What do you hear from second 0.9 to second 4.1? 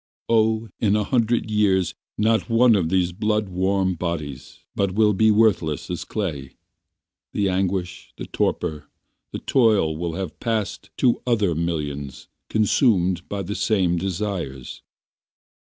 a hundred years Not one of these blood warm